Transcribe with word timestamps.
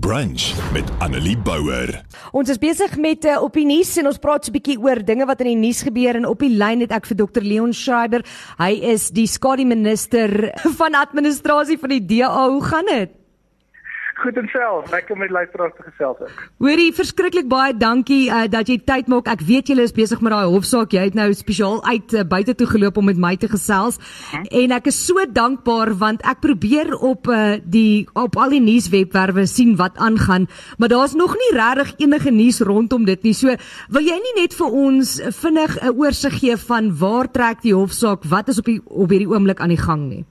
Brunch 0.00 0.72
met 0.72 0.88
Annelie 0.98 1.36
Bouwer. 1.36 2.00
Ons 2.32 2.48
is 2.48 2.56
besig 2.56 2.94
met 2.96 3.26
uh, 3.28 3.34
op 3.44 3.52
die 3.52 3.66
nuus 3.68 3.90
en 4.00 4.08
ons 4.08 4.16
praat 4.16 4.46
so 4.46 4.48
'n 4.48 4.56
bietjie 4.56 4.78
oor 4.80 5.04
dinge 5.04 5.26
wat 5.28 5.44
in 5.44 5.50
die 5.52 5.68
nuus 5.68 5.82
gebeur 5.84 6.16
en 6.16 6.24
op 6.24 6.40
die 6.40 6.48
lyn 6.48 6.80
het 6.80 6.96
ek 6.96 7.04
vir 7.10 7.18
Dr 7.20 7.44
Leon 7.44 7.76
Schreiber. 7.76 8.24
Hy 8.56 8.72
is 8.96 9.10
die 9.12 9.28
skadu 9.28 9.68
minister 9.68 10.48
van 10.80 10.96
administrasie 10.96 11.76
van 11.76 11.92
die 11.92 12.00
DA. 12.00 12.48
Hoe 12.48 12.64
gaan 12.64 12.88
dit? 12.88 13.21
Goed 14.14 14.36
en 14.36 14.48
self, 14.52 14.90
lekker 14.90 15.16
met 15.16 15.30
luisteraars 15.30 15.72
te 15.76 15.82
gesels 15.82 16.18
ook. 16.20 16.42
Hoorie, 16.60 16.92
verskriklik 16.94 17.46
baie 17.48 17.72
dankie 17.76 18.28
uh, 18.28 18.44
dat 18.50 18.68
jy 18.68 18.76
tyd 18.84 19.08
maak. 19.08 19.28
Ek 19.32 19.40
weet 19.48 19.70
julle 19.72 19.86
is 19.88 19.94
besig 19.96 20.20
met 20.20 20.34
daai 20.34 20.52
hofsaak. 20.52 20.92
Jy 20.92 21.06
het 21.08 21.16
nou 21.16 21.30
spesiaal 21.34 21.80
uit 21.86 22.12
uh, 22.12 22.24
buite 22.28 22.54
toe 22.58 22.68
geloop 22.68 23.00
om 23.00 23.08
met 23.08 23.20
my 23.20 23.32
te 23.40 23.48
gesels. 23.48 23.96
Hm? 24.30 24.44
En 24.62 24.74
ek 24.76 24.90
is 24.92 24.98
so 25.06 25.24
dankbaar 25.24 25.94
want 26.02 26.24
ek 26.28 26.42
probeer 26.44 26.92
op 26.98 27.30
uh, 27.32 27.56
die 27.64 28.04
op 28.18 28.36
al 28.36 28.52
die 28.52 28.60
nuuswebwerwe 28.62 29.46
sien 29.48 29.74
wat 29.80 29.96
aangaan, 29.96 30.46
maar 30.78 30.92
daar's 30.92 31.16
nog 31.16 31.32
nie 31.38 31.52
regtig 31.56 31.94
enige 32.04 32.30
nuus 32.30 32.60
rondom 32.60 33.08
dit 33.08 33.24
nie. 33.24 33.34
So, 33.36 33.56
wil 33.88 34.04
jy 34.04 34.18
nie 34.20 34.36
net 34.42 34.52
vir 34.58 34.76
ons 34.84 35.16
vinnig 35.40 35.78
'n 35.80 35.96
oorsig 35.96 36.38
gee 36.42 36.56
van 36.68 36.92
waar 36.98 37.30
trek 37.30 37.64
die 37.64 37.74
hofsaak? 37.74 38.28
Wat 38.28 38.48
is 38.48 38.58
op 38.58 38.68
die 38.68 38.80
op 38.84 39.08
hierdie 39.08 39.30
oomblik 39.30 39.60
aan 39.60 39.72
die 39.72 39.80
gang 39.80 40.08
nie? 40.08 40.24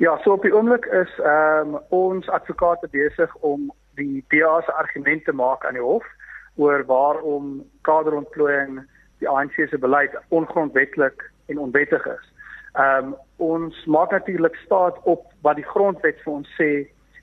Ja, 0.00 0.18
so 0.24 0.32
op 0.32 0.42
die 0.42 0.54
oomblik 0.54 0.84
is 0.84 1.18
ehm 1.18 1.74
um, 1.74 1.80
ons 1.88 2.28
advokate 2.28 2.88
besig 2.88 3.34
om 3.44 3.66
die 4.00 4.24
DA 4.32 4.60
se 4.64 4.72
argumente 4.72 5.24
te 5.24 5.32
maak 5.36 5.64
aan 5.64 5.76
die 5.76 5.82
hof 5.84 6.06
oor 6.56 6.84
waarom 6.88 7.50
kaderontplooiing 7.88 8.78
die 9.20 9.28
ANC 9.28 9.58
se 9.68 9.78
beleid 9.78 10.16
ongrondwettig 10.28 11.12
en 11.52 11.58
onwettig 11.58 12.06
is. 12.06 12.32
Ehm 12.72 13.10
um, 13.10 13.14
ons 13.36 13.84
maak 13.84 14.16
natuurlik 14.16 14.56
staat 14.64 14.96
op 15.02 15.26
wat 15.42 15.60
die 15.60 15.68
grondwet 15.74 16.24
vir 16.24 16.32
ons 16.32 16.56
sê 16.56 16.70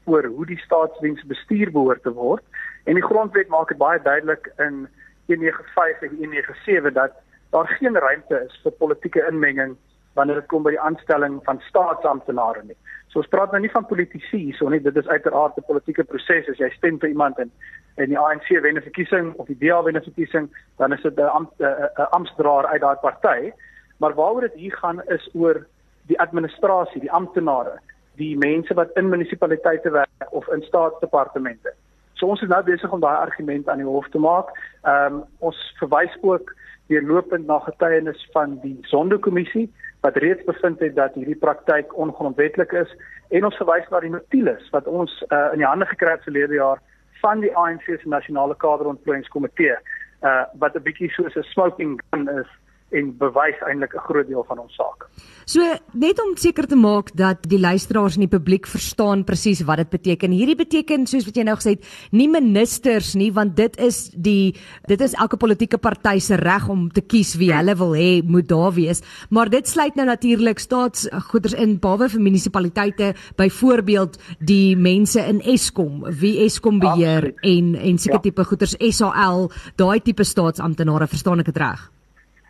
oor 0.06 0.30
hoe 0.38 0.46
die 0.46 0.62
staatsdiens 0.68 1.26
bestuur 1.34 1.74
behoort 1.80 2.06
te 2.06 2.14
word 2.14 2.46
en 2.86 3.02
die 3.02 3.08
grondwet 3.10 3.50
maak 3.50 3.74
dit 3.74 3.82
baie 3.82 4.02
duidelik 4.02 4.54
in 4.68 4.86
195 5.34 6.12
en 6.12 6.18
197 6.18 6.94
dat 6.94 7.18
daar 7.50 7.78
geen 7.82 7.98
ruimte 7.98 8.46
is 8.46 8.62
vir 8.64 8.82
politieke 8.86 9.26
inmenging 9.34 9.78
wanneer 10.18 10.42
dit 10.42 10.50
kom 10.52 10.66
by 10.66 10.74
die 10.76 10.82
aanstelling 10.82 11.40
van 11.46 11.62
staatsamptenare 11.70 12.64
nie. 12.66 12.78
So 13.14 13.22
ons 13.22 13.30
praat 13.32 13.54
nou 13.54 13.62
nie 13.64 13.72
van 13.74 13.88
politici 13.88 14.52
so 14.58 14.70
nie, 14.70 14.82
dit 14.84 14.98
is 14.98 15.08
uiteraard 15.08 15.58
'n 15.58 15.70
politieke 15.70 16.04
proses 16.04 16.50
as 16.50 16.60
jy 16.60 16.70
stem 16.76 17.00
vir 17.00 17.10
iemand 17.10 17.40
en 17.40 17.52
en 17.98 18.10
die 18.10 18.20
ANC 18.20 18.50
wen 18.62 18.78
'n 18.78 18.82
verkiesing 18.90 19.34
of 19.38 19.48
die 19.48 19.58
DA 19.58 19.82
wen 19.84 19.98
'n 19.98 20.04
verkiesing, 20.04 20.50
dan 20.78 20.94
is 20.94 21.02
dit 21.02 21.18
'n 21.18 21.34
ampt, 21.38 21.62
amptdraer 22.12 22.66
uit 22.68 22.82
daai 22.82 22.96
party. 22.96 23.52
Maar 23.98 24.14
waaroor 24.14 24.42
dit 24.42 24.54
hier 24.54 24.76
gaan 24.78 25.02
is 25.08 25.30
oor 25.34 25.66
die 26.08 26.20
administrasie, 26.20 27.02
die 27.02 27.12
amptenare, 27.12 27.80
die 28.16 28.38
mense 28.38 28.74
wat 28.74 28.90
in 28.96 29.10
munisipaliteite 29.10 29.90
werk 29.90 30.32
of 30.32 30.48
in 30.48 30.62
staatsdepartemente. 30.62 31.74
So 32.14 32.28
ons 32.28 32.42
is 32.42 32.50
nou 32.50 32.64
besig 32.64 32.92
om 32.92 33.00
daai 33.00 33.18
argument 33.18 33.70
aan 33.70 33.78
die 33.78 33.86
hof 33.86 34.08
te 34.10 34.20
maak. 34.20 34.50
Ehm 34.84 35.14
um, 35.14 35.24
ons 35.40 35.58
verwys 35.80 36.18
ook 36.22 36.54
deurlopend 36.88 37.48
na 37.48 37.60
getuienis 37.60 38.30
van 38.32 38.60
die 38.64 38.78
Sonderkommissie 38.82 39.68
wat 40.08 40.20
reeds 40.24 40.44
bevind 40.48 40.80
het 40.80 40.96
dat 40.96 41.16
hierdie 41.20 41.36
praktyk 41.36 41.98
ongrondwettig 41.98 42.72
is 42.72 42.92
en 43.36 43.48
ons 43.48 43.58
verwys 43.60 43.90
na 43.92 44.00
die 44.00 44.14
notules 44.14 44.70
wat 44.76 44.88
ons 44.88 45.16
uh, 45.28 45.50
in 45.56 45.64
die 45.64 45.68
hande 45.68 45.88
gekry 45.90 46.14
het 46.16 46.24
verlede 46.28 46.60
jaar 46.62 46.80
van 47.24 47.44
die 47.44 47.52
ANC 47.60 47.90
se 47.90 48.14
nasionale 48.14 48.56
kaderontplooiingskomitee 48.64 49.76
uh, 49.76 50.46
wat 50.64 50.78
'n 50.80 50.86
bietjie 50.88 51.12
soos 51.16 51.36
'n 51.36 51.44
smoking 51.52 52.00
gun 52.10 52.30
is 52.40 52.52
en 52.96 53.10
bewys 53.20 53.60
eintlik 53.68 53.94
'n 53.96 54.06
groot 54.08 54.28
deel 54.28 54.44
van 54.48 54.60
ons 54.60 54.76
saak. 54.76 55.10
So 55.46 55.64
net 55.94 56.20
om 56.20 56.36
seker 56.36 56.68
te 56.68 56.76
maak 56.76 57.12
dat 57.16 57.44
die 57.50 57.60
luisteraars 57.60 58.16
en 58.16 58.26
die 58.26 58.38
publiek 58.40 58.68
verstaan 58.68 59.24
presies 59.24 59.62
wat 59.62 59.78
dit 59.78 59.90
beteken. 59.90 60.32
Hierdie 60.32 60.56
beteken 60.56 61.08
soos 61.08 61.26
wat 61.26 61.36
jy 61.36 61.44
nou 61.44 61.56
gesê 61.56 61.70
het, 61.70 61.86
nie 62.12 62.28
ministers 62.28 63.14
nie 63.16 63.32
want 63.32 63.56
dit 63.56 63.80
is 63.80 64.12
die 64.14 64.56
dit 64.88 65.02
is 65.02 65.14
elke 65.14 65.38
politieke 65.38 65.78
party 65.78 66.20
se 66.20 66.36
reg 66.36 66.70
om 66.70 66.90
te 66.92 67.02
kies 67.02 67.36
wie 67.36 67.54
hulle 67.54 67.76
wil 67.76 67.94
hê 67.96 68.22
moet 68.24 68.48
daar 68.48 68.74
wees, 68.74 69.02
maar 69.30 69.50
dit 69.50 69.68
sluit 69.68 69.96
nou 69.96 70.06
natuurlik 70.06 70.60
staatsgoeders 70.60 71.54
in 71.54 71.80
behalwe 71.80 72.10
vir 72.10 72.22
munisipaliteite, 72.22 73.14
byvoorbeeld 73.36 74.18
die 74.40 74.76
mense 74.76 75.20
in 75.20 75.42
Eskom, 75.42 76.04
wie 76.20 76.44
Eskom 76.46 76.80
beheer 76.80 77.32
Absoluut. 77.32 77.44
en 77.44 77.76
en 77.76 77.98
seker 77.98 78.20
ja. 78.20 78.22
tipe 78.22 78.44
goeders 78.44 78.76
SAL, 78.80 79.52
daai 79.76 80.00
tipe 80.02 80.24
staatsamptenare, 80.24 81.08
verstaan 81.08 81.40
ek 81.40 81.46
dit 81.46 81.58
reg? 81.58 81.97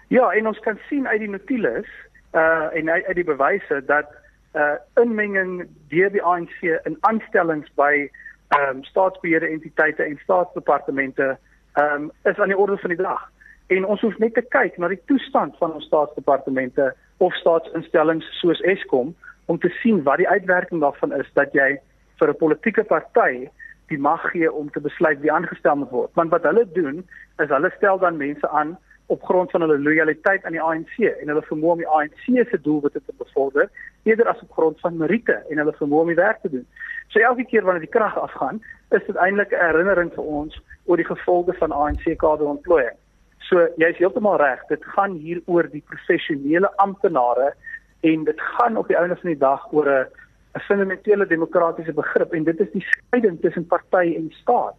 Ja, 0.08 0.32
en 0.32 0.48
ons 0.48 0.60
kan 0.60 0.80
sien 0.88 1.08
uit 1.08 1.20
die 1.20 1.30
notules 1.30 1.88
uh 2.36 2.68
en 2.74 2.90
uit, 2.90 3.06
uit 3.06 3.16
die 3.16 3.28
bewyse 3.28 3.82
dat 3.86 4.12
uh 4.56 4.76
inmenging 4.96 5.68
deur 5.88 6.12
die 6.12 6.24
ANC 6.24 6.62
in 6.62 6.98
aanstellings 7.00 7.70
by 7.76 8.10
ehm 8.48 8.78
um, 8.78 8.84
staatsbeheerde 8.84 9.48
entiteite 9.48 10.04
en 10.04 10.20
staatsdepartemente 10.24 11.38
ehm 11.74 11.94
um, 11.94 12.12
is 12.24 12.40
aan 12.40 12.54
die 12.54 12.58
orde 12.58 12.78
van 12.78 12.90
die 12.90 13.02
dag. 13.02 13.32
En 13.68 13.86
ons 13.86 14.02
hoef 14.02 14.18
net 14.18 14.34
te 14.34 14.42
kyk 14.42 14.78
na 14.78 14.88
die 14.88 15.02
toestand 15.06 15.58
van 15.58 15.74
ons 15.74 15.86
staatsdepartemente 15.86 16.94
of 17.18 17.34
staatsinstellings 17.36 18.28
soos 18.40 18.62
Eskom 18.62 19.16
om 19.46 19.60
te 19.60 19.70
sien 19.70 20.04
wat 20.04 20.18
die 20.18 20.30
uitwerking 20.30 20.82
daarvan 20.82 21.14
is 21.14 21.28
dat 21.34 21.54
jy 21.54 21.80
vir 22.20 22.30
'n 22.30 22.38
politieke 22.38 22.84
party 22.84 23.50
die 23.88 24.00
mag 24.00 24.32
gee 24.32 24.52
om 24.52 24.72
te 24.72 24.80
besluit 24.80 25.20
wie 25.20 25.32
aangestel 25.32 25.76
moet 25.76 25.90
word. 25.90 26.12
Want 26.14 26.30
wat 26.30 26.44
hulle 26.44 26.72
doen 26.72 27.08
is 27.38 27.50
hulle 27.50 27.72
stel 27.76 28.00
dan 28.00 28.18
mense 28.18 28.50
aan 28.50 28.78
op 29.08 29.24
grond 29.24 29.52
van 29.52 29.62
hulle 29.62 29.80
lojaliteit 29.80 30.46
aan 30.46 30.56
die 30.56 30.62
ANC 30.62 30.98
en 31.00 31.32
hulle 31.32 31.46
vermoë 31.48 31.72
om 31.72 31.84
die 31.84 31.88
ANC 32.00 32.26
se 32.50 32.60
doelwitte 32.62 33.02
te 33.06 33.14
bevorder 33.18 33.70
eerder 34.04 34.28
as 34.28 34.42
op 34.44 34.52
grond 34.52 34.80
van 34.80 34.98
meriete 34.98 35.38
en 35.50 35.62
hulle 35.62 35.76
vermoë 35.80 36.06
om 36.06 36.12
die 36.12 36.20
werk 36.20 36.42
te 36.42 36.52
doen. 36.52 36.68
So 37.08 37.20
elke 37.20 37.46
keer 37.48 37.64
wanneer 37.64 37.86
die 37.88 37.94
krag 37.94 38.18
afgaan, 38.20 38.62
is 38.92 39.04
dit 39.08 39.16
eintlik 39.16 39.52
'n 39.52 39.66
herinnering 39.70 40.12
vir 40.14 40.24
ons 40.24 40.62
oor 40.86 40.98
die 40.98 41.12
gevolge 41.12 41.54
van 41.54 41.72
ANC 41.72 42.18
kaderontplooiing. 42.18 42.98
So 43.40 43.68
jy's 43.78 43.98
heeltemal 43.98 44.38
reg, 44.38 44.64
dit 44.68 44.84
gaan 44.96 45.16
hier 45.24 45.42
oor 45.46 45.70
die 45.72 45.84
professionele 45.88 46.72
amptenare 46.78 47.54
en 48.02 48.24
dit 48.24 48.42
gaan 48.42 48.78
op 48.78 48.88
die 48.88 48.98
einde 48.98 49.16
van 49.16 49.30
die 49.30 49.40
dag 49.40 49.72
oor 49.72 49.88
'n 49.90 50.08
'n 50.56 50.60
fundamentele 50.60 51.28
demokratiese 51.28 51.94
begrip 51.94 52.34
en 52.34 52.44
dit 52.44 52.60
is 52.60 52.72
die 52.72 52.86
skeiding 52.90 53.42
tussen 53.42 53.68
party 53.68 54.16
en 54.18 54.32
staat. 54.42 54.76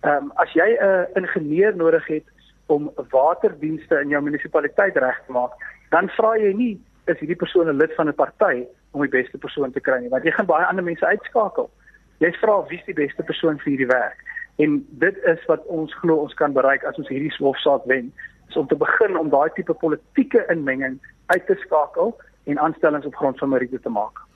Ehm 0.00 0.24
um, 0.24 0.32
as 0.34 0.52
jy 0.52 0.78
'n 0.80 1.06
ingenieur 1.14 1.76
nodig 1.76 2.06
het 2.06 2.26
om 2.68 2.90
waterdienste 3.10 4.00
in 4.02 4.12
jou 4.12 4.20
munisipaliteit 4.22 4.96
reg 4.96 5.18
te 5.26 5.32
maak, 5.32 5.56
dan 5.90 6.10
vra 6.16 6.34
jy 6.36 6.52
nie 6.56 6.74
is 7.08 7.20
hierdie 7.20 7.40
persoon 7.40 7.68
'n 7.68 7.80
lid 7.80 7.94
van 7.96 8.08
'n 8.08 8.14
party 8.14 8.66
om 8.92 9.00
die 9.00 9.16
beste 9.22 9.38
persoon 9.38 9.72
te 9.72 9.80
kry 9.80 10.00
nie, 10.00 10.08
want 10.08 10.24
jy 10.24 10.32
gaan 10.36 10.46
baie 10.46 10.66
ander 10.66 10.84
mense 10.84 11.06
uitskakel. 11.06 11.70
Jy 12.18 12.32
vra 12.40 12.66
wie 12.68 12.78
is 12.78 12.84
die 12.84 12.94
beste 12.94 13.22
persoon 13.22 13.58
vir 13.58 13.70
hierdie 13.72 13.92
werk? 13.92 14.18
En 14.58 14.86
dit 14.90 15.16
is 15.24 15.44
wat 15.46 15.64
ons 15.66 15.94
glo 15.94 16.14
ons 16.14 16.34
kan 16.34 16.52
bereik 16.52 16.84
as 16.84 16.98
ons 16.98 17.08
hierdie 17.08 17.32
hofsaak 17.38 17.84
wen, 17.86 18.12
is 18.48 18.56
om 18.56 18.66
te 18.66 18.76
begin 18.76 19.16
om 19.16 19.30
daai 19.30 19.50
tipe 19.54 19.74
politieke 19.74 20.44
inmenging 20.50 20.98
uit 21.26 21.46
te 21.46 21.54
skakel 21.54 22.16
en 22.44 22.58
aanstellings 22.58 23.06
op 23.06 23.14
grond 23.14 23.38
van 23.38 23.48
meriete 23.48 23.80
te 23.80 23.88
maak. 23.88 24.27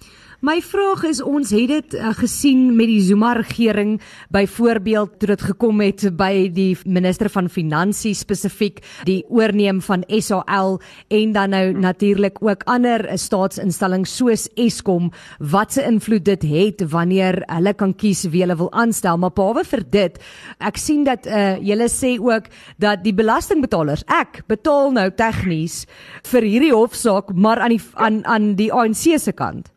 My 0.43 0.57
vraag 0.59 1.05
is 1.07 1.21
ons 1.23 1.53
het 1.55 1.69
dit 1.71 1.93
uh, 1.95 2.09
gesien 2.19 2.73
met 2.75 2.89
die 2.91 2.99
Zuma 3.07 3.29
regering 3.39 3.93
byvoorbeeld 4.35 5.13
toe 5.21 5.29
dit 5.31 5.43
gekom 5.53 5.79
het 5.85 6.03
by 6.19 6.49
die 6.51 6.73
minister 6.83 7.29
van 7.31 7.47
finansies 7.47 8.25
spesifiek 8.25 8.81
die 9.07 9.21
oorneem 9.31 9.79
van 9.87 10.03
SAL 10.11 10.81
en 11.15 11.35
dan 11.37 11.55
nou 11.55 11.69
natuurlik 11.85 12.41
ook 12.43 12.67
ander 12.67 13.05
uh, 13.07 13.15
staatsinstellings 13.15 14.17
soos 14.19 14.49
Eskom. 14.59 15.13
Wat 15.39 15.77
se 15.77 15.85
invloed 15.87 16.25
dit 16.27 16.47
het 16.51 16.83
wanneer 16.91 17.39
hulle 17.47 17.75
kan 17.79 17.95
kies 17.95 18.25
wie 18.33 18.43
hulle 18.43 18.59
wil 18.59 18.73
aanstel. 18.75 19.21
Maar 19.23 19.37
behalwe 19.37 19.63
vir 19.71 19.84
dit 19.95 20.19
ek 20.59 20.81
sien 20.83 21.05
dat 21.07 21.29
uh, 21.31 21.53
julle 21.63 21.87
sê 21.87 22.17
ook 22.19 22.51
dat 22.83 23.05
die 23.07 23.15
belastingbetalers 23.15 24.03
ek 24.11 24.43
betaal 24.51 24.91
nou 24.99 25.07
tegnies 25.15 25.84
vir 26.33 26.49
hierdie 26.51 26.75
hofsaak 26.75 27.31
maar 27.31 27.63
aan 27.63 27.77
die 27.77 27.81
aan 27.95 28.19
aan 28.27 28.51
die 28.59 28.73
ANC 28.75 29.07
se 29.23 29.37
kant 29.39 29.71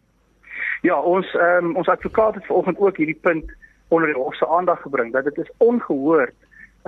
Ja, 0.85 1.00
ons 1.01 1.31
ehm 1.34 1.66
um, 1.66 1.75
ons 1.81 1.88
advokaat 1.90 2.35
het 2.35 2.46
vanoggend 2.46 2.78
ook 2.78 2.97
hierdie 2.97 3.22
punt 3.22 3.51
onder 3.88 4.12
die 4.12 4.18
hof 4.22 4.35
se 4.35 4.47
aandag 4.47 4.81
gebring 4.81 5.13
dat 5.13 5.23
dit 5.23 5.38
is 5.38 5.51
ongehoord 5.57 6.36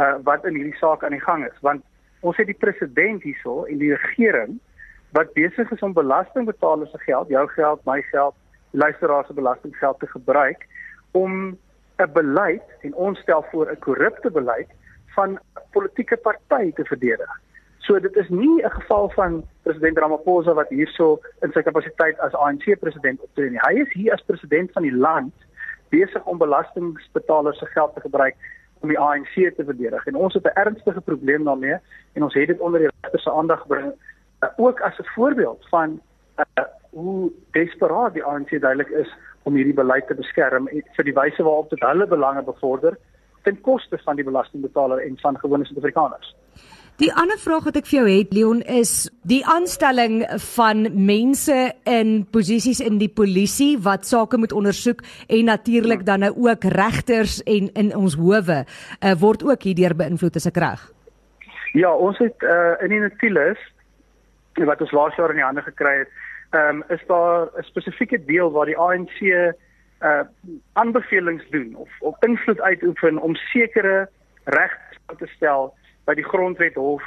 uh 0.03 0.15
wat 0.27 0.45
in 0.45 0.53
hierdie 0.53 0.77
saak 0.77 1.03
aan 1.03 1.15
die 1.15 1.23
gang 1.23 1.45
is 1.45 1.57
want 1.65 1.81
ons 2.19 2.37
het 2.37 2.45
die 2.45 2.61
president 2.65 3.23
hierso 3.23 3.63
en 3.63 3.79
die 3.81 3.95
regering 3.95 4.59
wat 5.17 5.33
besig 5.33 5.71
is 5.71 5.81
om 5.87 5.93
belastingbetalers 5.97 6.91
se 6.91 6.99
geld, 7.07 7.33
jou 7.33 7.47
geld, 7.55 7.81
my 7.89 8.01
geld, 8.11 8.35
luisteraars 8.71 9.27
se 9.27 9.33
belastinggeld 9.33 9.99
te 9.99 10.11
gebruik 10.13 10.67
om 11.11 11.57
'n 11.97 12.11
beleid 12.13 12.77
en 12.81 12.93
ons 12.93 13.19
stel 13.19 13.45
voor 13.51 13.71
'n 13.71 13.79
korrupte 13.79 14.31
beleid 14.31 14.69
van 15.15 15.39
politieke 15.71 16.17
party 16.17 16.73
te 16.73 16.85
verdedig. 16.85 17.41
So 17.87 17.99
dit 17.99 18.15
is 18.15 18.29
nie 18.29 18.63
'n 18.63 18.69
geval 18.69 19.09
van 19.09 19.43
president 19.63 19.97
Ramaphosa 19.97 20.53
wat 20.53 20.69
hierso 20.69 21.19
in 21.41 21.51
sy 21.51 21.61
kapasiteit 21.61 22.19
as 22.19 22.33
ANC 22.33 22.79
president 22.79 23.21
optree 23.21 23.49
nie. 23.49 23.59
Hy 23.67 23.73
is 23.81 23.93
hier 23.93 24.13
as 24.13 24.21
president 24.21 24.71
van 24.71 24.83
die 24.83 24.95
land 24.95 25.33
besig 25.89 26.25
om 26.25 26.37
belastingbetalers 26.37 27.57
se 27.57 27.65
geld 27.65 27.93
te 27.93 28.01
gebruik 28.01 28.35
om 28.79 28.89
die 28.89 28.99
ANC 28.99 29.33
te 29.55 29.63
verdedig. 29.63 30.05
En 30.05 30.15
ons 30.15 30.33
het 30.33 30.43
'n 30.43 30.59
ernstige 30.59 31.01
probleem 31.01 31.43
daarmee 31.43 31.77
en 32.13 32.23
ons 32.23 32.33
het 32.33 32.47
dit 32.47 32.59
onder 32.59 32.79
die 32.79 32.89
regter 33.01 33.19
se 33.19 33.31
aandag 33.31 33.61
gebring 33.61 33.93
uh, 34.43 34.49
ook 34.55 34.81
as 34.81 34.97
'n 34.97 35.11
voorbeeld 35.15 35.65
van 35.69 36.01
uh, 36.37 36.63
hoe 36.89 37.31
desperaat 37.51 38.13
die 38.13 38.23
ANC 38.23 38.49
duidelik 38.49 38.89
is 38.89 39.15
om 39.43 39.55
hierdie 39.55 39.73
beleid 39.73 40.07
te 40.07 40.15
beskerm 40.15 40.67
en 40.67 40.83
vir 40.95 41.03
die 41.03 41.13
wyse 41.13 41.43
waarop 41.43 41.69
dit 41.69 41.79
hulle 41.79 42.07
belange 42.07 42.43
bevorder 42.43 42.97
ten 43.43 43.61
koste 43.61 43.97
van 43.97 44.15
die 44.15 44.25
belastingbetaler 44.25 44.97
en 44.97 45.17
van 45.17 45.39
gewone 45.39 45.65
Suid-Afrikaners. 45.65 46.35
Die 46.97 47.11
ander 47.13 47.37
vraag 47.37 47.67
wat 47.67 47.75
ek 47.77 47.85
vir 47.85 47.99
jou 47.99 48.05
het 48.09 48.31
Leon 48.33 48.63
is 48.73 48.91
die 49.29 49.43
aanstelling 49.45 50.23
van 50.55 50.87
mense 51.05 51.57
in 51.85 52.23
posisies 52.33 52.81
in 52.81 52.97
die 52.97 53.11
polisie 53.19 53.75
wat 53.85 54.09
sake 54.09 54.39
moet 54.41 54.55
ondersoek 54.57 55.03
en 55.29 55.45
natuurlik 55.45 56.07
dan 56.07 56.25
nou 56.25 56.31
ook 56.47 56.65
regters 56.73 57.37
en 57.45 57.69
in 57.77 57.93
ons 57.93 58.17
howe 58.17 58.57
uh, 58.63 59.13
word 59.21 59.45
ook 59.45 59.69
hierdeur 59.69 59.93
beïnvloed 59.93 60.41
as 60.41 60.49
ek 60.49 60.57
reg. 60.65 60.89
Ja, 61.77 61.93
ons 61.93 62.17
het 62.17 62.41
uh, 62.41 62.73
in 62.81 62.95
die 62.95 63.03
Natilis 63.05 63.61
wat 64.65 64.81
ons 64.81 64.97
laas 64.97 65.21
jaar 65.21 65.29
in 65.29 65.43
die 65.43 65.45
hande 65.45 65.61
gekry 65.69 65.99
het, 66.01 66.19
ehm 66.57 66.81
um, 66.81 66.83
is 66.89 67.05
daar 67.05 67.45
'n 67.61 67.69
spesifieke 67.69 68.25
deel 68.25 68.49
waar 68.49 68.65
die 68.65 68.77
ANC 68.77 69.21
uh 69.21 70.25
aanbevelings 70.73 71.45
doen 71.53 71.75
of 71.75 71.89
of 72.01 72.15
invloed 72.25 72.61
uitoefen 72.61 73.21
om 73.21 73.35
sekere 73.35 74.09
regte 74.45 75.17
te 75.17 75.27
stel 75.37 75.76
by 76.07 76.15
die 76.15 76.25
grondwethof, 76.25 77.03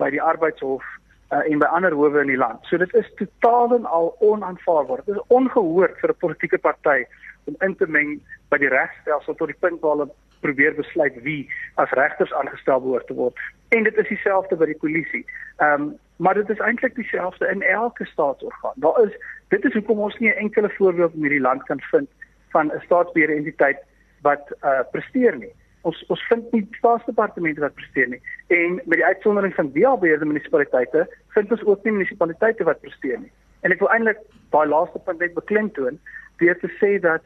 by 0.00 0.10
die 0.12 0.22
arbeidshof 0.22 0.84
uh, 1.32 1.40
en 1.48 1.62
by 1.62 1.68
ander 1.72 1.94
howe 1.96 2.20
in 2.20 2.32
die 2.32 2.40
land. 2.40 2.60
So 2.68 2.80
dit 2.80 2.92
is 2.98 3.08
totaal 3.20 3.76
en 3.78 3.88
al 3.88 4.12
onaanvaarbaar. 4.20 5.04
Dit 5.06 5.16
is 5.16 5.32
ongehoord 5.32 5.98
vir 6.00 6.12
'n 6.12 6.20
politieke 6.24 6.58
party 6.58 7.04
om 7.44 7.56
in 7.60 7.76
te 7.76 7.86
meng 7.86 8.20
by 8.50 8.58
die 8.58 8.68
regstelsel 8.68 9.34
tot 9.34 9.48
die 9.48 9.60
punt 9.60 9.80
waar 9.80 9.96
hulle 9.96 10.10
probeer 10.42 10.74
besluit 10.74 11.16
wie 11.22 11.48
as 11.76 11.90
regters 11.90 12.32
aangestel 12.32 12.80
behoort 12.80 13.06
te 13.06 13.14
word. 13.14 13.38
En 13.70 13.84
dit 13.84 13.96
is 13.96 14.08
dieselfde 14.08 14.56
by 14.56 14.66
die 14.66 14.80
polisie. 14.84 15.24
Um, 15.58 15.94
maar 16.16 16.34
dit 16.34 16.50
is 16.50 16.58
eintlik 16.58 16.94
dieselfde 16.94 17.48
in 17.48 17.62
elke 17.62 18.04
staatsorgaan. 18.04 18.76
Daar 18.76 19.00
is 19.04 19.16
dit 19.48 19.64
is 19.64 19.72
hoekom 19.72 19.98
ons 19.98 20.18
nie 20.18 20.28
'n 20.28 20.44
enkele 20.44 20.70
voorbeeld 20.76 21.14
in 21.14 21.20
hierdie 21.20 21.40
land 21.40 21.62
kan 21.62 21.80
vind 21.80 22.08
van 22.50 22.72
'n 22.74 22.82
staatsbeheerde 22.84 23.34
entiteit 23.34 23.80
wat 24.22 24.54
uh 24.62 24.84
presteer 24.90 25.36
nie 25.36 25.54
ons 25.88 26.04
ons 26.14 26.26
vind 26.30 26.52
nie 26.52 26.62
staatsdepartemente 26.78 27.60
wat 27.64 27.74
presteer 27.74 28.08
nie. 28.08 28.20
En 28.54 28.78
met 28.84 28.98
die 29.00 29.04
uitsondering 29.04 29.54
van 29.54 29.72
DA-beheerde 29.74 30.28
munisipaliteite 30.28 31.06
vind 31.34 31.52
ons 31.52 31.64
ook 31.64 31.84
nie 31.84 31.96
munisipaliteite 31.98 32.64
wat 32.68 32.80
presteer 32.80 33.18
nie. 33.18 33.32
En 33.62 33.74
ek 33.74 33.82
wil 33.82 33.90
eintlik 33.94 34.22
daai 34.54 34.66
laaste 34.68 35.02
punt 35.06 35.18
net 35.22 35.34
beklemtoon 35.34 35.98
deur 36.42 36.58
te 36.62 36.70
sê 36.78 36.96
dat 37.02 37.22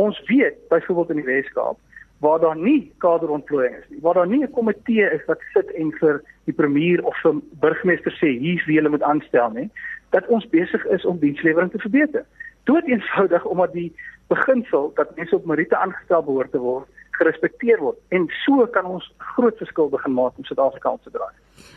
ons 0.00 0.18
weet 0.28 0.58
byvoorbeeld 0.68 1.10
in 1.10 1.22
die 1.22 1.30
Weskaap 1.30 1.78
waar 2.22 2.38
daar 2.40 2.56
nie 2.56 2.92
kaderontplooiing 3.02 3.74
is 3.76 3.88
nie 3.90 3.98
waar 4.00 4.14
daar 4.14 4.30
nie 4.30 4.42
'n 4.42 4.50
komitee 4.50 5.06
is 5.16 5.24
wat 5.26 5.40
sit 5.52 5.70
en 5.74 5.90
vir 6.00 6.22
die 6.44 6.54
premier 6.54 7.04
of 7.04 7.16
vir 7.22 7.40
burgemeester 7.60 8.14
sê 8.20 8.38
hier's 8.38 8.66
wie 8.66 8.76
hulle 8.78 8.94
moet 8.94 9.02
aanstel 9.02 9.50
nie 9.50 9.70
dat 10.10 10.26
ons 10.28 10.48
besig 10.48 10.84
is 10.86 11.04
om 11.04 11.18
dienslewering 11.18 11.70
te 11.72 11.78
verbeter. 11.78 12.24
Dood 12.68 12.84
eenvoudig 12.84 13.44
omdat 13.44 13.72
die 13.72 13.92
beginsel 14.28 14.92
dat 14.94 15.16
mense 15.16 15.36
op 15.36 15.46
meriete 15.46 15.76
aangestel 15.76 16.22
behoort 16.22 16.52
te 16.52 16.58
word 16.58 16.88
gerespekteer 17.22 17.80
word 17.80 18.18
en 18.18 18.28
so 18.42 18.66
kan 18.74 18.90
ons 18.96 19.06
groot 19.32 19.56
verskil 19.62 19.90
begin 19.94 20.18
maak 20.18 20.36
om 20.38 20.50
Suid-Afrika 20.50 20.96
te 21.04 21.14
draai. 21.14 21.32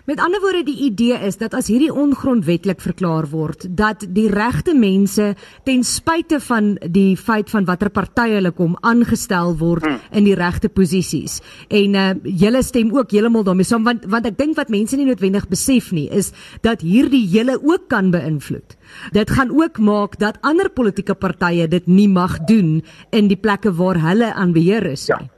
Met 0.06 0.20
ander 0.22 0.42
woorde 0.42 0.62
die 0.68 0.78
idee 0.86 1.18
is 1.26 1.40
dat 1.42 1.56
as 1.58 1.68
hierdie 1.72 1.90
ongrondwetlik 1.90 2.82
verklaar 2.82 3.26
word 3.32 3.66
dat 3.78 4.06
die 4.14 4.28
regte 4.30 4.76
mense 4.78 5.32
ten 5.66 5.84
spyte 5.84 6.40
van 6.46 6.76
die 6.94 7.18
feit 7.18 7.50
van 7.50 7.66
watter 7.66 7.90
party 7.90 8.28
hulle 8.36 8.52
kom 8.54 8.76
aangestel 8.86 9.56
word 9.58 9.86
hmm. 9.86 10.00
in 10.14 10.30
die 10.30 10.38
regte 10.38 10.70
posisies 10.70 11.40
en 11.74 11.98
uh, 11.98 12.06
julle 12.24 12.62
stem 12.66 12.94
ook 12.94 13.18
heeltemal 13.18 13.48
daarmee 13.48 13.66
saam 13.66 13.86
want 13.88 14.06
want 14.14 14.30
ek 14.30 14.38
dink 14.38 14.58
wat 14.62 14.74
mense 14.74 14.98
nie 14.98 15.10
noodwendig 15.10 15.50
besef 15.50 15.92
nie 15.96 16.08
is 16.14 16.32
dat 16.62 16.86
hierdie 16.86 17.26
hele 17.34 17.58
ook 17.58 17.90
kan 17.90 18.12
beïnvloed. 18.14 18.78
Dit 19.14 19.34
gaan 19.34 19.50
ook 19.50 19.82
maak 19.82 20.20
dat 20.22 20.38
ander 20.46 20.70
politieke 20.70 21.18
partye 21.18 21.68
dit 21.68 21.88
nie 21.90 22.10
mag 22.10 22.44
doen 22.46 22.84
in 23.10 23.32
die 23.32 23.42
plekke 23.42 23.74
waar 23.74 23.98
hulle 24.06 24.34
aan 24.34 24.54
beheer 24.54 24.86
is 24.94 25.10
nie. 25.10 25.18
Ja. 25.18 25.35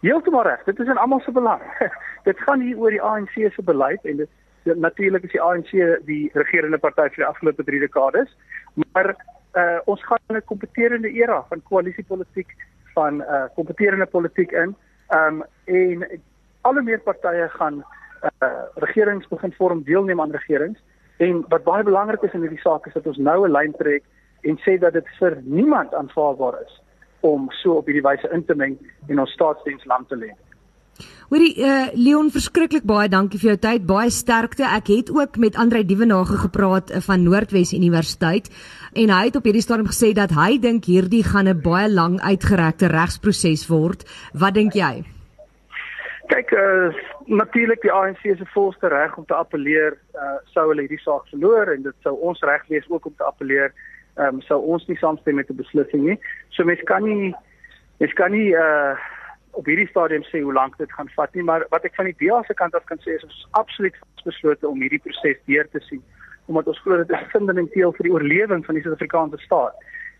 Heeltemal 0.00 0.42
reg. 0.42 0.64
Dit 0.64 0.78
is 0.78 0.86
in 0.86 0.96
almal 0.96 1.20
se 1.20 1.32
belang. 1.32 1.62
dit 2.28 2.38
gaan 2.46 2.60
hier 2.60 2.78
oor 2.78 2.90
die 2.94 3.02
ANC 3.02 3.34
se 3.34 3.62
beleid 3.62 4.04
en 4.04 4.16
dit 4.16 4.28
natuurlik 4.78 5.24
is 5.24 5.32
die 5.32 5.42
ANC 5.42 5.70
die 6.06 6.30
regerende 6.34 6.78
party 6.78 7.08
vir 7.08 7.24
die 7.24 7.28
afgelope 7.28 7.64
3 7.64 7.80
dekades, 7.80 8.34
maar 8.74 9.14
uh, 9.56 9.78
ons 9.84 10.04
gaan 10.04 10.20
in 10.28 10.36
'n 10.36 10.44
kompeterende 10.44 11.10
era 11.10 11.42
van 11.48 11.62
koalisiepolitiek 11.62 12.54
van 12.94 13.22
uh, 13.22 13.44
kompeterende 13.54 14.06
politiek 14.06 14.52
in. 14.52 14.76
Um, 15.10 15.42
en 15.64 16.20
alle 16.60 16.82
meer 16.82 17.00
partye 17.00 17.48
gaan 17.48 17.84
uh, 18.42 18.48
regerings 18.74 19.28
begin 19.28 19.52
vorm, 19.52 19.82
deelneem 19.82 20.20
aan 20.20 20.30
regerings 20.30 20.78
en 21.16 21.44
wat 21.48 21.64
baie 21.64 21.82
belangrik 21.82 22.22
is 22.22 22.32
in 22.32 22.40
hierdie 22.40 22.62
saak 22.62 22.86
is 22.86 22.92
dat 22.92 23.06
ons 23.06 23.16
nou 23.16 23.46
'n 23.46 23.52
lyn 23.52 23.72
trek 23.78 24.04
en 24.42 24.58
sê 24.58 24.78
dat 24.78 24.92
dit 24.92 25.08
vir 25.18 25.38
niemand 25.42 25.94
aanvaarbaar 25.94 26.60
is 26.62 26.82
om 27.20 27.48
so 27.62 27.78
op 27.80 27.86
hierdie 27.86 28.04
wyse 28.04 28.28
in 28.32 28.44
te 28.44 28.54
meng 28.54 28.78
en 29.08 29.18
ons 29.18 29.32
staatsdiens 29.32 29.84
land 29.84 30.08
te 30.08 30.16
lê. 30.16 30.30
Hoorie 31.28 31.52
uh, 31.60 31.90
Leon 31.92 32.30
verskriklik 32.32 32.86
baie 32.88 33.08
dankie 33.12 33.38
vir 33.38 33.50
jou 33.50 33.58
tyd, 33.60 33.82
baie 33.86 34.08
sterkte. 34.10 34.64
Ek 34.64 34.88
het 34.88 35.10
ook 35.12 35.36
met 35.36 35.58
Andrei 35.60 35.82
Dievenage 35.84 36.38
gepraat 36.40 36.88
uh, 36.88 37.02
van 37.04 37.20
Noordwes 37.26 37.74
Universiteit 37.76 38.48
en 38.96 39.12
hy 39.12 39.26
het 39.26 39.36
op 39.36 39.44
hierdie 39.44 39.62
stadium 39.62 39.90
gesê 39.90 40.14
dat 40.16 40.32
hy 40.32 40.56
dink 40.62 40.88
hierdie 40.88 41.20
gaan 41.26 41.50
'n 41.52 41.60
baie 41.60 41.90
lang 41.92 42.16
uitgerekte 42.24 42.88
regsproses 42.88 43.68
word. 43.68 44.08
Wat 44.32 44.54
dink 44.54 44.72
jy? 44.72 45.04
Kyk, 46.32 46.50
uh, 46.52 46.96
natuurlik 47.26 47.82
die 47.82 47.92
ANC 47.92 48.24
se 48.24 48.48
volste 48.54 48.88
reg 48.88 49.16
om 49.16 49.24
te 49.24 49.34
appeleer, 49.34 49.98
uh, 50.16 50.40
sou 50.56 50.68
hulle 50.68 50.88
hierdie 50.88 51.04
saak 51.04 51.28
verloor 51.28 51.74
en 51.76 51.82
dit 51.82 51.96
sou 52.02 52.16
ons 52.16 52.40
reg 52.40 52.64
wees 52.68 52.88
ook 52.88 53.06
om 53.06 53.14
te 53.16 53.24
appeleer 53.24 53.72
ehm 54.18 54.34
um, 54.34 54.40
sou 54.42 54.58
ons 54.74 54.86
nie 54.86 54.98
saamstem 54.98 55.34
met 55.34 55.50
'n 55.50 55.56
beslissing 55.62 56.04
nie. 56.04 56.18
So 56.48 56.64
mens 56.64 56.82
kan 56.84 57.04
nie 57.04 57.34
mens 57.98 58.12
kan 58.12 58.32
nie 58.32 58.50
uh 58.52 58.96
op 59.50 59.66
hierdie 59.66 59.88
stadium 59.88 60.22
sê 60.22 60.40
hoe 60.40 60.52
lank 60.52 60.76
dit 60.78 60.92
gaan 60.92 61.08
vat 61.16 61.34
nie, 61.34 61.42
maar 61.42 61.66
wat 61.70 61.84
ek 61.84 61.94
van 61.94 62.04
die 62.04 62.18
DA 62.18 62.42
se 62.42 62.54
kant 62.54 62.74
af 62.74 62.84
kan 62.84 62.98
sê 62.98 63.16
is 63.16 63.24
ons 63.24 63.34
is 63.34 63.46
absoluut 63.50 63.94
beslote 64.24 64.68
om 64.68 64.80
hierdie 64.80 65.02
proses 65.02 65.38
deur 65.46 65.68
te 65.72 65.80
sien 65.80 66.02
omdat 66.48 66.66
ons 66.66 66.80
glo 66.80 66.96
dit 66.96 67.10
is 67.10 67.30
fundamenteel 67.32 67.92
vir 67.96 68.06
die 68.06 68.12
oorlewing 68.12 68.64
van 68.66 68.74
die 68.74 68.82
Suid-Afrikaanse 68.82 69.38
staat. 69.38 69.74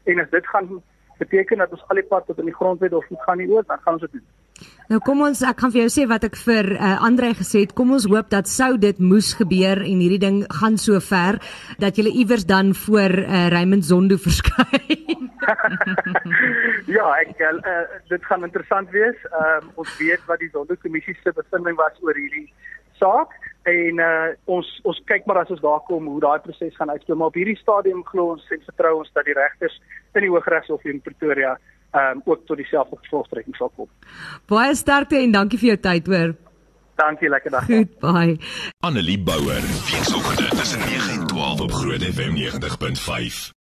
En 0.04 0.20
as 0.20 0.30
dit 0.30 0.46
gaan 0.46 0.82
beteken 1.18 1.58
dat 1.58 1.72
ons 1.72 1.84
al 1.88 2.00
die 2.00 2.08
pad 2.10 2.26
tot 2.26 2.38
in 2.38 2.50
die 2.50 2.54
grondwet 2.54 2.92
of 2.92 3.08
moet 3.08 3.22
gaan 3.24 3.40
nie 3.40 3.48
oor, 3.48 3.64
dan 3.66 3.80
gaan 3.84 3.96
ons 3.96 4.04
dit 4.04 4.12
doen. 4.12 4.26
Nou 4.88 5.00
kom 5.04 5.20
ons 5.26 5.42
ek 5.44 5.58
kan 5.60 5.72
vir 5.74 5.82
jou 5.82 5.90
sê 5.92 6.06
wat 6.08 6.24
ek 6.24 6.36
vir 6.40 6.70
uh, 6.78 6.94
Andre 7.04 7.34
gesê 7.36 7.66
het, 7.66 7.74
kom 7.76 7.92
ons 7.92 8.06
hoop 8.08 8.30
dat 8.32 8.48
sou 8.48 8.70
dit 8.80 9.00
moes 9.04 9.34
gebeur 9.36 9.82
en 9.84 10.00
hierdie 10.00 10.20
ding 10.22 10.38
gaan 10.60 10.78
so 10.80 11.00
ver 11.04 11.36
dat 11.82 12.00
jy 12.00 12.08
iewers 12.08 12.46
dan 12.48 12.72
voor 12.86 13.12
uh, 13.26 13.48
Raymond 13.52 13.84
Zondo 13.84 14.16
verskyn. 14.26 15.28
ja, 16.96 17.04
ek 17.20 17.36
uh, 17.36 17.76
dit 18.08 18.24
gaan 18.30 18.48
interessant 18.48 18.88
wees. 18.96 19.20
Um, 19.28 19.68
ons 19.84 19.92
weet 20.00 20.24
wat 20.30 20.40
die 20.40 20.50
Zondo 20.56 20.78
kommissie 20.80 21.16
se 21.20 21.36
bevinding 21.36 21.76
was 21.76 22.00
oor 22.00 22.16
hierdie 22.16 22.48
saak 22.98 23.34
en 23.68 24.00
uh, 24.02 24.32
ons 24.50 24.68
ons 24.88 25.00
kyk 25.10 25.26
maar 25.28 25.42
as 25.42 25.50
ons 25.54 25.62
daar 25.62 25.82
kom 25.88 26.06
hoe 26.10 26.20
daai 26.22 26.38
proses 26.44 26.76
gaan 26.78 26.90
uitspeel 26.92 27.18
maar 27.18 27.32
op 27.32 27.38
hierdie 27.38 27.58
stadium 27.60 28.04
glo 28.08 28.34
ons 28.34 28.54
en 28.54 28.62
vertrou 28.70 28.94
ons 29.02 29.10
dat 29.16 29.26
die 29.28 29.36
regters 29.36 29.76
in 30.16 30.24
die 30.24 30.32
Hooggeregshof 30.32 30.86
in 30.88 31.02
Pretoria 31.04 31.56
um, 31.92 32.22
ook 32.24 32.46
tot 32.46 32.56
dieselfde 32.56 32.96
gevolgtrekking 33.00 33.56
sal 33.56 33.72
kom. 33.76 33.88
Baie 34.46 34.74
sterkte 34.74 35.18
en 35.20 35.32
dankie 35.32 35.58
vir 35.58 35.74
jou 35.74 35.80
tyd 35.88 36.06
hoor. 36.06 36.34
Dankie, 36.98 37.28
lekker 37.30 37.50
dag. 37.50 37.64
Goed, 37.64 37.98
bye. 38.02 38.38
Annelie 38.80 39.18
Bouwer, 39.22 39.62
weekoggend 39.90 40.50
tussen 40.50 40.80
9 40.80 41.20
en 41.20 41.26
12 41.26 41.60
op 41.60 41.72
Groot 41.72 42.02
FM 42.02 42.34
90.5. 42.34 43.56